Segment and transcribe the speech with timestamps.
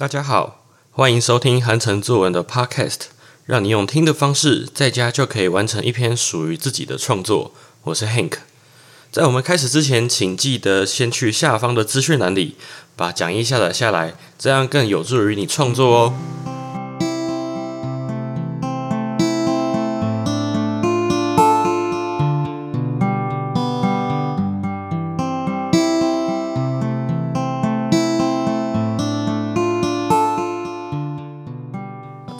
[0.00, 3.00] 大家好，欢迎收听韩城作文的 Podcast，
[3.44, 7.52] 让你用听的方式在家就可以完成一篇属于自己的创作。
[7.82, 8.38] 我是 Hank，
[9.12, 12.56] 在我们开始之前，请记得先去下方的资讯栏里
[12.96, 16.14] 把讲义下载下来，这样更有助于你创作哦。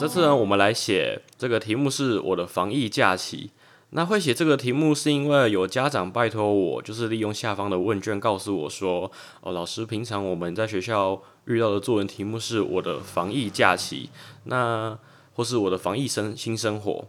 [0.01, 3.51] 这次呢，我们来写这个题目是我的防疫假期。
[3.91, 14.09] 那会写这个题目是因为有家长拜托我，就是利用下方的问卷告诉我说：“哦，老师，平常我们在学校遇到的作文题目是我的防疫假期，
[14.45, 14.99] 那
[15.35, 17.07] 或是我的防疫生新生活。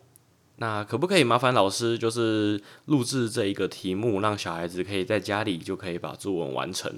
[0.57, 6.91] 那可不可以麻烦老师，就是录制这一个题目，让小孩子可以在家里就可以把作文完成？”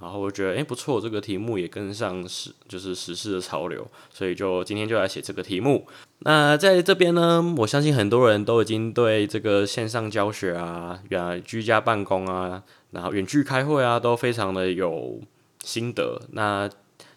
[0.00, 5.86] 然后我觉得，哎，不错，这个题目也跟上时，就是时事的潮流，所以就今天就来写这个题目。
[6.20, 15.20] 那在这边呢，我相信很多人都已经对这个线上教学啊、远居家办公啊、然后远距开会啊，都非常的有
[15.62, 16.20] 心得。
[16.32, 16.66] 那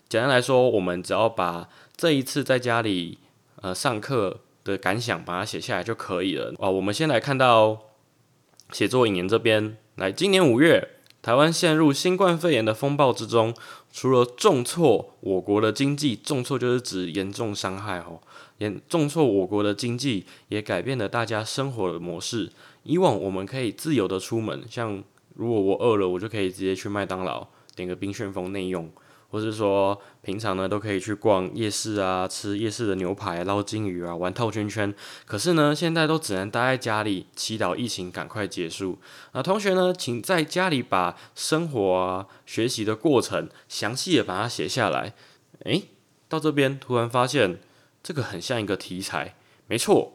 [0.10, 3.18] 简单来说，我们只要把这一次在家里
[3.62, 6.54] 呃上课的感想把它写下来就可以了。
[6.60, 7.80] 哦，我们先来看到
[8.72, 10.90] 写作引言这边，来，今年五月。
[11.24, 13.54] 台湾陷入新冠肺炎的风暴之中，
[13.94, 18.20] 除了重挫我国的经济，重挫就是指严重伤害哦，
[18.58, 22.52] 严重挫我国的经济，也改变了大家生活的模式。
[22.84, 25.02] 以往我们可以自由的出门，像
[25.36, 28.92] 如果我饿了，我就可以直接去麦当劳点个冰旋风内用。
[29.34, 34.94] 或是说，平常呢都可以去逛夜市啊，吃夜市的牛排、捞金鱼啊，玩套圈圈。
[35.26, 39.00] 可是呢，现在都只能待在家里，祈祷疫情赶快结束。
[39.32, 45.16] 那同学呢，请在家里把生活啊、学习的过程详细的把它写下来。
[45.64, 45.86] 诶，
[46.30, 47.60] 到这边突然发现，
[48.04, 49.34] 这个很像一个题材。
[49.66, 50.14] 没错，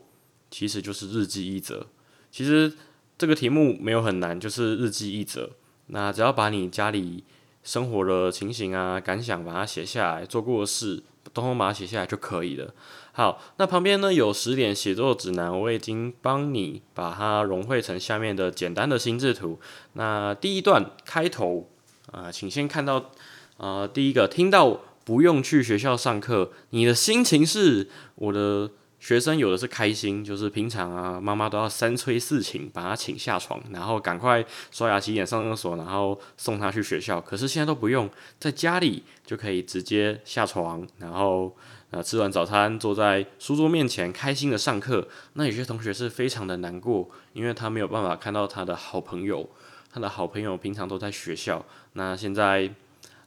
[0.49, 1.89] 其实就是日记一则。
[2.31, 2.73] 其实
[3.19, 5.51] 这个题目没有很难，就是日记一则。
[5.87, 7.25] 那只要把你家里。
[7.69, 11.03] 生活的情形啊，感想，把它写下来，做过的事，
[11.35, 12.73] 通通把它写下来就可以了。
[13.13, 19.61] 好，那旁边呢有十点写作指南，我已经帮你把它融汇成下面的简单的心智图。
[19.93, 21.69] 那第一段开头
[22.11, 23.11] 啊，请先看到
[23.59, 28.71] 啊，第一个听到不用去学校上课，你的心情是我的。
[29.01, 37.21] 学生有的是开心，就是平常啊，妈妈都要三催四请把他请下床，然后赶快刷牙洗脸上厕所，然后送他去学校。
[37.21, 38.11] 可是现在都不用，
[38.41, 41.55] 在家里就可以直接下床，然后
[41.91, 45.07] 呃吃完早餐，坐在书桌面前开心的上课。
[45.35, 49.49] 那有些同学是非常的难过，因为他没有办法看到他的好朋友，
[49.93, 52.69] 他的好朋友平常都在学校，那现在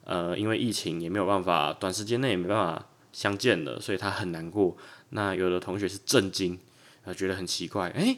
[0.04, 4.76] 呃因为疫情也没有办法，短时间内也没办法相见了，所以他很难过。
[5.14, 6.58] 那有的同学是震惊，
[7.04, 8.16] 啊，觉得很奇怪，哎，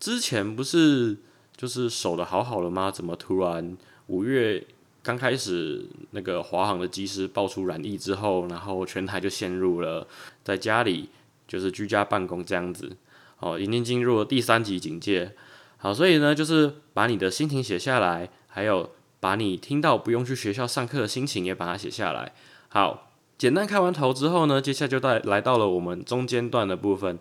[0.00, 1.16] 之前不是
[1.56, 2.90] 就是守的好好的吗？
[2.90, 3.76] 怎么突然
[4.08, 4.64] 五月
[5.04, 10.08] 刚开始那个华航的机师爆出染疫之后，然后全台就陷入了
[10.42, 11.08] 在家里
[11.46, 12.96] 就是居家办公这样子，
[13.38, 15.36] 哦，已经进入了第三级警戒，
[15.76, 22.32] 好，所以呢，就是把你的心情写下来，还有把你听到不用去学校上课的心情也把它写下来，
[22.68, 23.11] 好。
[23.42, 27.18] 简单开完头之后呢，接下来就带来到了我们中间段的部分。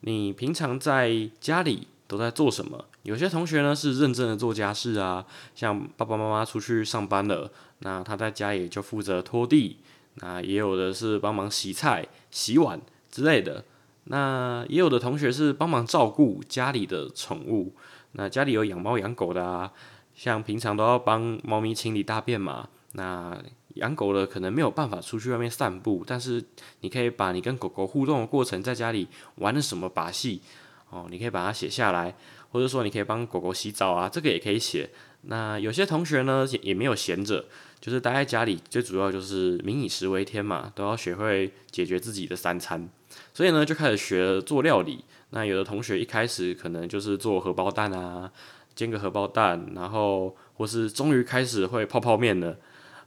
[0.00, 2.86] 你平常在家里都在做什么？
[3.04, 7.48] 有些同学呢是认真的做家事啊，像爸爸妈妈出去上班了，
[7.78, 9.76] 那他在家里就负责拖地。
[10.14, 13.64] 那也有的是帮忙洗菜、洗碗之类的。
[14.06, 17.76] 那也有的同学是帮忙照顾家里的宠物。
[18.14, 19.70] 那家里有养猫养狗的啊，
[20.16, 22.68] 像平常都要帮猫咪清理大便嘛。
[22.94, 23.40] 那
[23.74, 26.42] 养狗的可能没有办法出去外面散步，但是
[26.80, 30.42] 你可以把你跟狗狗互动的过程，在家里玩了什么把戏
[30.90, 32.16] 哦，你可以把它写下来，
[32.50, 34.90] 或者说你可以帮狗狗洗澡啊，这个也可以写。
[35.22, 37.44] 那有些同学呢也没有闲着，
[37.78, 42.88] 就是待在家里，最主要就是民以食为天嘛，都要学会解决自己的三餐，
[43.34, 45.04] 所以呢就开始学做料理。
[45.30, 48.32] 那有的同学一开始可能就是做荷包蛋啊，
[48.74, 52.56] 煎个荷包蛋，然后或是终于开始会泡泡面了。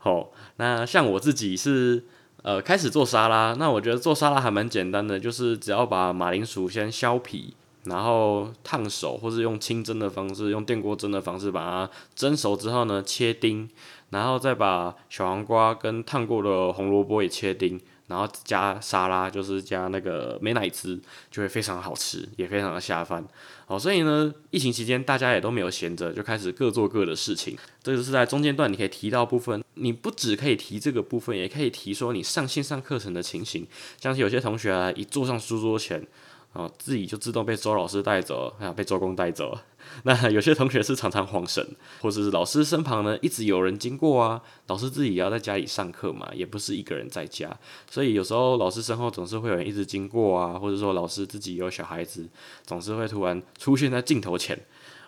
[0.03, 2.03] 好，那像我自己是
[2.41, 7.53] 呃开始做沙拉，那我觉得做沙拉还蛮简单的，就是只要把马铃薯先削皮，
[7.85, 13.69] 然后烫熟，或是用清蒸的方式，用电锅蒸的方式把它蒸熟之后呢，切丁，
[14.09, 21.00] 然后再把小黄瓜跟烫过的红萝卜也切丁，然后加沙拉，就是加那个美乃滋，
[21.31, 23.23] 就会非常好吃，也非常的下饭。
[23.65, 27.57] 好，所以呢，疫情期间大家也都没有闲着，就开始各做各的事情。
[27.81, 33.65] 这就是在中间段你可以提到部分，你不只可以提这个部分，也可以提说你上线上课程的情形。
[34.00, 36.06] 像是有些同学啊，一坐上书桌前。
[36.51, 39.63] 哦，自己就自动被周老师带走，啊，被周公带走了。
[40.04, 41.66] 那有些同学是常常晃神，
[42.01, 47.57] 或者是老师身旁呢一直有人经过啊，老师自己也要在家里上课嘛，也不是一个人在家，
[47.90, 52.28] 所以有时候老师身后总是会有人一直经过啊，或者说老师自己有小孩子，
[52.66, 54.60] 总是会突然出现在镜头前。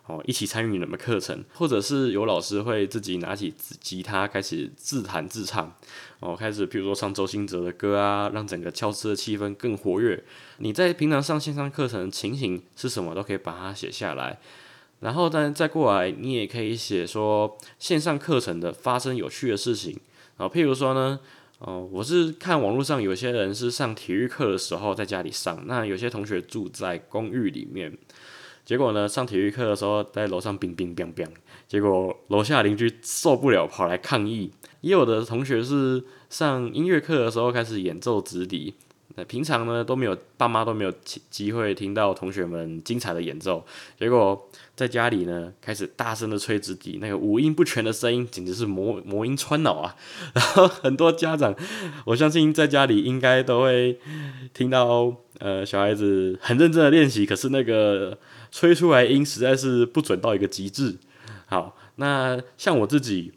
[0.08, 3.52] 哦，一起参与你们课程，或者是有老师会自己拿起
[3.82, 5.76] 吉他开始自弹自唱，
[6.20, 10.24] 哦，开始比如说唱周兴哲的歌啊，让整个教室的气氛更活跃。
[10.60, 14.38] 你在平常上线上课程情形是什么，都可以把它写下来。
[15.02, 20.00] 然后，但再过来，你也可以写说线上课程的发生有趣的事情
[20.38, 21.20] 啊，譬如说呢，
[21.60, 27.96] 哦，我是看网络上有些人是上体育课的时候在家里上，那有些同学住在公寓里面。
[28.64, 31.28] 结果呢，上体育课的时候在楼上冰冰冰冰，
[31.68, 34.52] 结果楼下邻居受不了，跑来抗议。
[34.82, 38.74] 也有的同学是上音乐课的时候开始演奏直笛，
[39.16, 40.94] 那平常呢都没有爸妈都没有
[41.30, 43.66] 机会听到同学们精彩的演奏，
[44.00, 49.96] 结果在家里呢开始大声的吹直笛，那个五音不全的声音简直是魔魔音穿脑啊！
[50.36, 51.56] 然后很多家长，
[52.06, 54.00] 我相信在家里应该都会
[54.54, 58.18] 听到呃小孩子很认真的练习，可是那个。
[58.52, 60.96] 吹出来音实在是不准到一个极致。
[61.46, 63.34] 好，那像我自己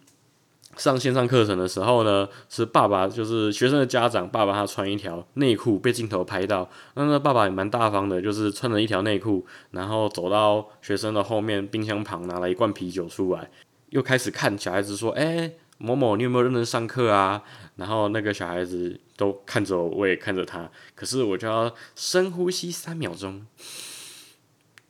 [0.79, 13.51] 上线上课程的时候呢，是爸爸就是学生的家长，爸爸他穿一条内裤被镜头拍到，那那爸爸也蛮大方的，就是穿了一条内裤，然后走到学生的后面冰箱旁拿了一罐啤酒出来，
[13.91, 17.43] 又开始看小孩子说：“哎，某某，你有没有认真上课啊？”
[17.77, 23.45] 然后那个小孩子都看着我，我也看着他，可是我就要深呼吸三秒钟。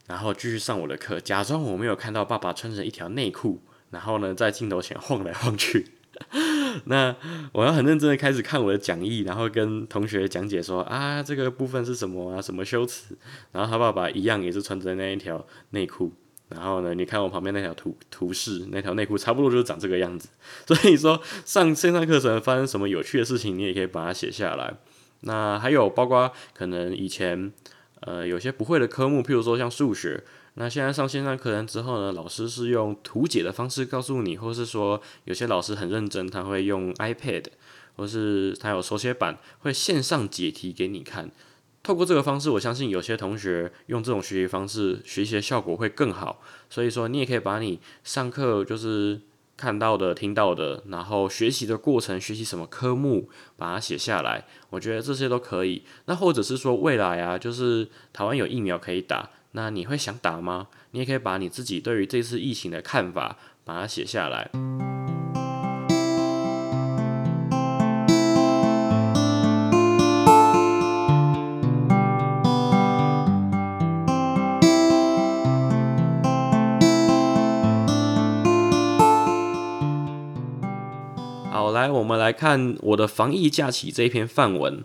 [0.07, 5.87] 然后继续上我的课，假装我没有看到爸爸穿着一条内裤，然后呢在镜头前晃来晃去。
[6.87, 7.15] 那
[7.53, 13.17] 我要很认真的开始看我的讲义，然后跟同学讲解说啊这个部分是什么啊什么修辞。
[13.53, 16.13] 然后他爸爸一样也是穿着那一条内裤，
[16.49, 20.29] 然后呢你看我旁边那条图图示，那条内裤差不多就是长这个样子。
[20.67, 24.75] 所以说上线上课程发生什么有趣的事情，你也可以把它写下来。
[25.21, 27.53] 那还有包括可能以前。
[28.03, 30.23] 呃，有些不会的科目，譬如说像数学，
[30.61, 37.45] 那现在上线上课程之后呢，老师是用图解的方式告诉你，或是说有些老师很认真，他会用 iPad，
[37.97, 41.31] 或是他有手写板，会线上解题给你看。
[41.83, 46.43] 透过这个方式，我相信有些同学用这种学习方式，学习的效果会更好。
[46.69, 49.21] 所以说，你也可以把你上课就是。
[49.61, 55.83] 看到的、听到的，然后学习的过程，学习什么科目，把它写下来，我觉得这些都可以。
[56.05, 59.29] 那或者是说未来啊，就是台湾有疫苗可以打，
[59.59, 60.69] 那你会想打吗？
[60.93, 64.49] 你也可以把你自己对于这次疫情的看法，把它写下来。
[81.51, 84.85] 好来，我们来看我的防疫假期这一篇范文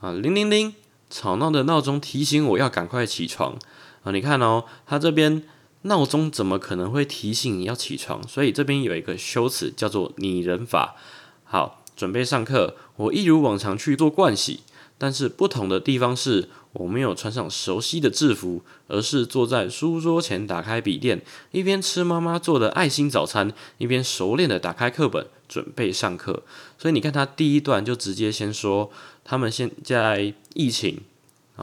[0.00, 0.74] 啊，铃铃铃，
[1.08, 3.56] 吵闹的闹钟提醒我要赶快起床
[4.04, 4.12] 啊！
[4.12, 5.42] 你看哦，它这边
[5.82, 8.26] 闹钟怎么可能会提醒你要起床？
[8.26, 10.96] 所以这边有一个修辞叫做拟人法。
[11.44, 14.60] 好，准备上课，我一如往常去做盥洗，
[14.98, 16.48] 但是不同的地方是。
[16.74, 26.42] 我没有穿上熟悉的制服，而是坐在书桌前，打开笔电，一边吃妈妈做的爱心早餐，一边熟练的打开课本，准备上课。
[26.78, 28.90] 所以你看，他第一段就直接先说
[29.22, 30.98] 他们现在疫情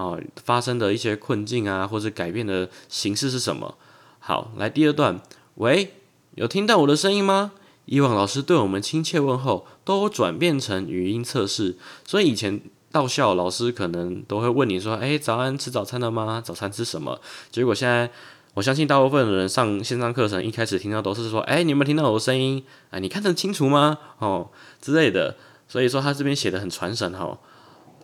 [0.04, 3.76] 啊发生的一些困境啊，或者改变的形式是什么。
[4.20, 5.20] 好，来第二段，
[5.56, 5.94] 喂，
[6.36, 7.52] 有听到我的声音吗？
[7.86, 12.62] 以往老师对我们亲切问候，都转变成语音测试，所以以前。
[12.92, 16.42] 到校，老师可能都会问你说：“哎，早安，吃早餐了吗？
[16.44, 18.10] 早餐吃什么？”结果现在，
[18.56, 22.64] 我相信大部分的人上线上课程，一开始听到都是说：“哎，你有没有听到我的声音？
[22.90, 24.00] 哎，你看得清楚吗？
[24.18, 24.50] 哦
[24.82, 25.36] 之类的。”
[25.70, 27.38] 所以说他这边写的很传神哈。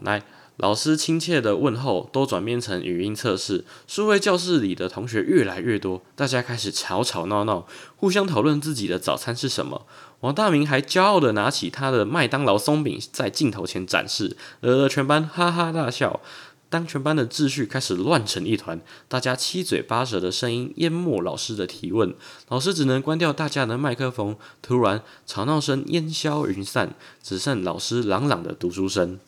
[0.02, 0.22] 来，
[0.58, 9.86] 老师亲切的问候都转变成语音测试，数位教室里的同学越来越多，大家开始吵吵闹闹，互相讨论自己的早餐是什么。
[10.22, 16.22] 王大明还骄傲的拿起他的麦当劳松饼在镜头前展示，惹得全班哈哈大笑。
[16.68, 22.14] 当全班的秩序开始乱成一团，大家七嘴八舌的声音淹没老师的提问，
[22.50, 24.36] 老师只能关掉大家的麦克风。
[24.62, 29.20] 突然，吵闹声烟消云散，只剩老师朗朗的读书声。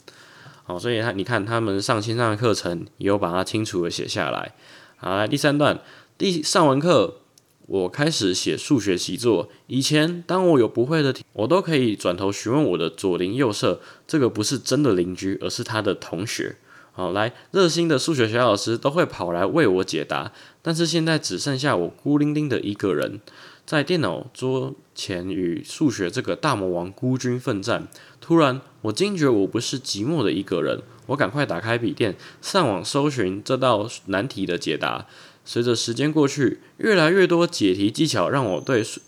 [0.68, 4.54] 好，所以他你看他们上线上的课程也有把它清楚的写下来。
[4.98, 5.80] 好，来第三段，
[6.18, 7.22] 第上完课，
[7.68, 9.48] 我开始写数学习作。
[9.68, 16.58] 以前当我有不会的题，我都可以转头询问我的左邻右舍，这个不是真的邻居，而是他的同学。
[16.92, 23.22] 好，来热心的数学小老师都会跑来为我解答，但是现在只剩下我孤零零的一个人。
[23.68, 27.90] 在电脑桌前与数学这个大魔王孤军奋战，
[28.22, 30.82] 突然我惊觉我不是寂寞的一个人。
[31.08, 35.06] 我赶快打开笔电，上网搜寻这道难题的解答。
[35.44, 39.02] 随着时间过去，越来越多解题技巧让我对数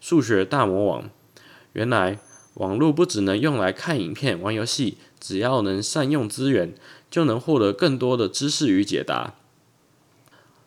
[0.00, 1.10] 数学大魔王。
[1.74, 2.18] 原来
[2.54, 6.72] 网络不只能用来看影片、玩游戏，只要能善用资源，
[7.10, 9.34] 就能获得更多的知识与解答。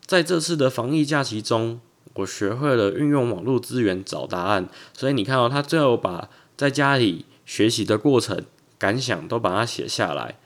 [0.05, 1.81] 在这次的防疫假期中。
[2.15, 8.43] 我学会了运用网络资源找答案，所以你看到他最后把在家里学习的过程
[8.77, 10.37] 感想都把它写下来。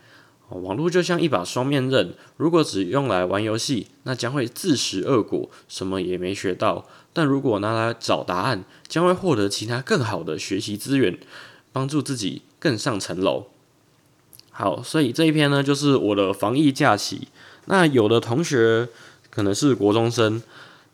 [0.49, 11.17] 网络就像一把双面刃，如果只用来玩游戏，那将会自食恶果，什么也没学到；但如果拿来找答案，将会获得其他更好的学习资源，
[11.71, 13.47] 帮助自己更上层楼。
[14.51, 17.27] 好，所以这一篇呢，就是我的防疫假期。
[17.65, 18.87] 那有的同学
[19.31, 20.43] 可能是国中生。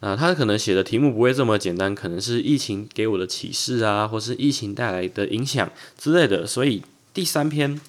[0.01, 6.45] 啊，他可能写的题目不会这么简单，可能是疫情给我的启示啊，或是疫情带来的影响之类的。
[6.45, 6.81] 所以
[7.13, 7.79] 第三篇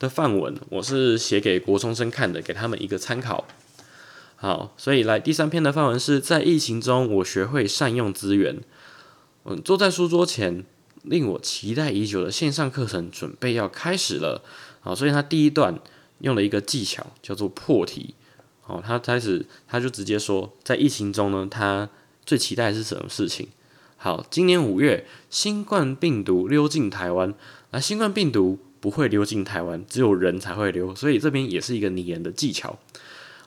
[0.00, 3.46] 的范文我是写给国中生看的，给他们一个参考。
[4.34, 8.58] 好，所以来第三篇的范文是在疫情中我学会善用资源。
[9.44, 10.64] 嗯，坐在书桌前，
[11.04, 14.42] 令我期待已久的线上课程准备要开始了。
[14.80, 15.78] 好，所以他第一段
[16.18, 18.16] 用了一个技巧，叫做破题。
[18.66, 21.88] 哦，他开始，他就直接说，在疫情中呢，他
[22.24, 23.48] 最期待的是什么事情？
[23.96, 27.34] 好，今年五月，新冠病毒溜进台湾，
[27.70, 32.78] 那新冠病毒不会溜进台湾，只有人才会溜，所以这边也是一个拟人的技巧。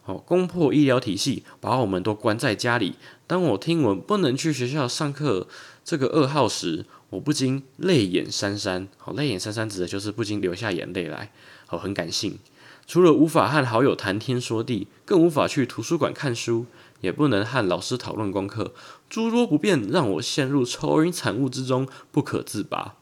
[0.04, 2.96] 好，攻破医疗体系，把我们都关在家里。
[3.26, 5.48] 当我听闻不能去学校上课
[5.84, 8.88] 这个噩耗时，我不禁泪眼潸潸。
[8.98, 11.32] 好，泪眼潸潸指的就是不禁流下眼泪来。
[11.66, 12.38] 好，很感性。
[12.88, 16.66] 除了无法和好友谈天说地，更无法去图书馆看书，
[17.02, 18.74] 也不能和老师讨论功课，
[19.10, 22.96] 诸多不便让我陷入愁云惨雾之中不可自拔。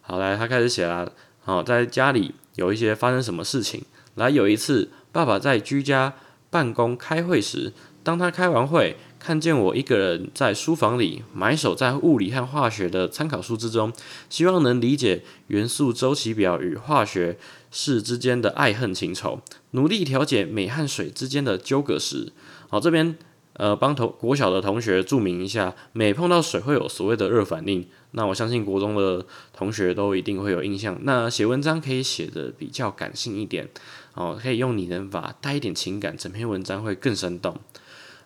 [0.00, 1.12] 好，来，他开始写了。
[1.42, 3.82] 好，在家里有一些发生什么事情？
[4.14, 6.14] 来，有一次，爸爸在居家
[6.48, 8.96] 办公开会时，当他开完会。
[9.20, 13.92] 看见我一个人在书房里埋首在物理和化学的参考书之中，
[14.30, 17.38] 希望能理解元素周期表与化学
[17.70, 19.40] 式之间的爱恨情仇，
[19.72, 22.32] 努力调解镁和水之间的纠葛时，
[22.68, 23.16] 好，这边
[23.54, 27.86] 呃帮同国小的同学注明一下，镁碰到水会有所谓的热反应。
[28.12, 30.98] 那我相信国中的同学都一定会有印象。
[31.02, 33.68] 那写文章可以写的比较感性一点，
[34.14, 37.56] 哦，可以用拟人法带一点情感，整篇文章会更生动。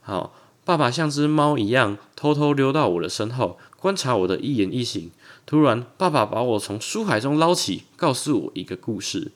[0.01, 0.35] 好。
[0.67, 5.11] 爸爸像只猫一样偷偷溜到我的身后，观察我的一言一行。
[5.47, 9.33] 突然，爸爸把我从书海中捞起，告诉我一个故事。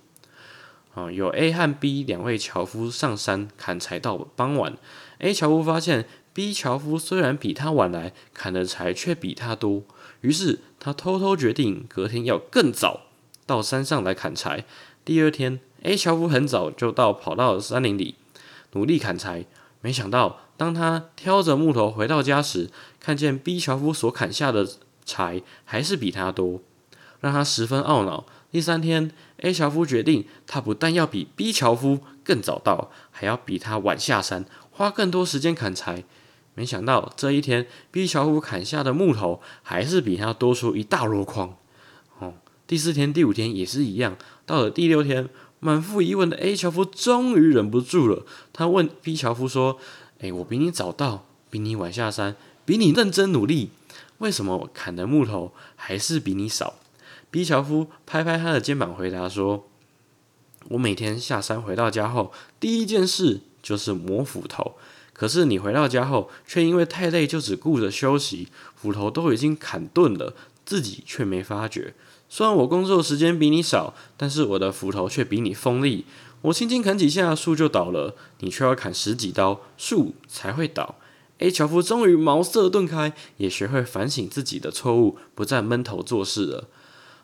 [0.94, 4.76] 啊，有 A 和 B 两位樵夫上山砍柴到傍晚。
[5.18, 9.82] A 樵夫发现 B 樵夫虽然比他晚来，砍的柴却比他多，
[10.22, 13.02] 于是他偷偷决定隔天要更早
[13.46, 14.64] 到山上来砍柴。
[15.04, 18.16] 第二天，A 樵夫很早就到跑到山林里
[18.72, 19.44] 努力砍柴，
[19.82, 20.40] 没想到。
[20.56, 24.68] 当他挑着木头回到家时，看见 B 樵夫所砍下的
[25.08, 26.60] 柴还是比他多，
[27.20, 28.26] 让他十分懊恼。
[28.52, 36.04] 第三天，A 樵夫决定，他不但要比 B 樵夫更早到，还要比他晚下山，花更多时间砍柴。
[36.54, 41.56] 没想到这一天，B 樵夫砍下的木头还是比他多出一大箩筐。
[42.18, 42.34] 哦，
[42.66, 44.16] 第四天、第五天也是一样。
[44.44, 45.28] 到了第六天，
[45.60, 49.78] 满腹疑问的 A 樵夫终于忍不住了，他问 B 樵夫说。
[50.20, 52.34] 哎，我比你早到，比你晚下山，
[52.68, 53.70] 比你认真努力，
[54.18, 56.75] 为什么砍的木头还是比你少
[57.30, 59.66] ？B 樵夫拍拍他的肩膀，回答说
[60.68, 64.75] ：“我每天下山回到家后，第一件事就是磨斧头。
[65.14, 70.34] 可是你回到家后，却因为太累，就只顾着休息，斧头都已经砍钝了，
[70.66, 71.94] 自己却没发觉。
[72.28, 76.04] 虽然我工作时间比你少，但是我的斧头却比你锋利。”
[76.42, 80.96] 我轻轻砍几下，树就倒了；你却要砍十几刀，树才会倒。
[81.38, 86.68] A 樵夫终于茅塞顿开，也学会反省自己的错误，不再闷头做事了。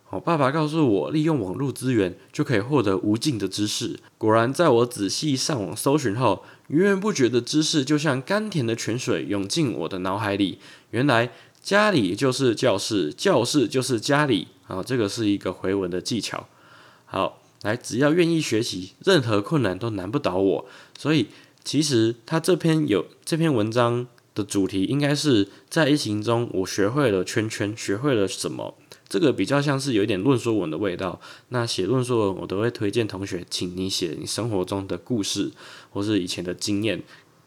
[0.04, 3.98] 好，爸爸告诉我，利用网络资源就可以获得无尽的知识。
[4.16, 10.60] 果然，在我仔细上网搜寻后，源源不绝的知识就像甘甜的泉水涌进我的脑海里。
[10.90, 14.48] 原来，家里就是教室，教室就是家里。
[14.68, 16.46] 啊，这个是一个回文的技巧。
[17.04, 17.40] 好。
[17.62, 20.66] 来，只要愿意学习，任何困难都难不倒我。
[20.98, 21.28] 所以，
[21.64, 28.74] 其实他这篇有这篇文章的主题，应该是在疫情中我学会了圈圈，学会了什么。
[29.08, 31.20] 这个比较像是有一点论说文的味道。
[31.48, 35.52] 那写论说文，我都会推荐同学，请你写你生活中的故事，
[35.90, 37.02] 或是以前的经验，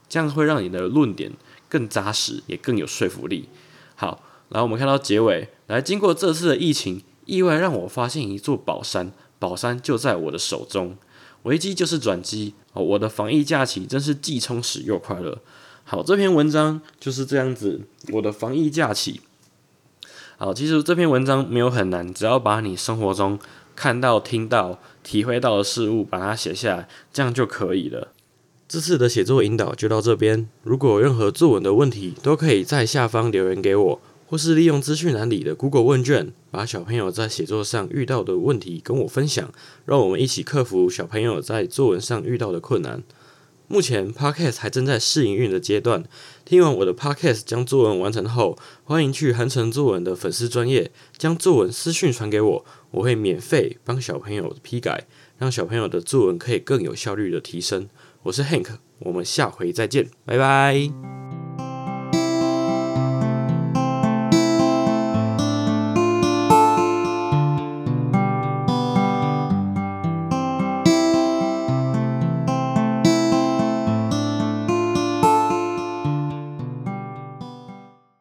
[0.10, 1.32] 这样会让你的论点
[1.70, 3.50] 更扎实，也更有说服力。
[3.96, 10.98] 好，然后我们看到结尾，来，经过这次的疫情，意外让我发现一座宝山，宝山就在我的手中。
[11.44, 15.39] 危机就是转机哦，我的防疫假期真是既充实又快乐。
[15.84, 17.82] 好，这篇文章就是这样子，
[18.13, 19.22] 我的防疫假期。
[20.38, 23.39] 好，其实这篇文章没有很难，只要把你生活中
[23.75, 28.10] 看到、听到、体会到的事物，把它写下来，这样就可以了。
[28.67, 39.51] 这次的写作引导就到这边，如果有任何作文的问题，都可以在下方留言给我，或是利用资讯栏里的 Google 问卷，把小朋友在写作上遇到的问题跟我分享，
[39.86, 43.01] 让我们一起克服小朋友在作文上遇到的困难。
[43.69, 46.05] 目前 Podcast 还正在试营运的阶段。
[46.46, 55.05] 听完我的 Podcast 将作文完成后，欢迎去韩城作文的粉丝专业将作文私讯传给我，我会免费帮小朋友批改，
[55.38, 57.89] 让小朋友的作文可以更有效率的提升。
[58.24, 61.26] 我是 Hank，我们下回再见，拜拜。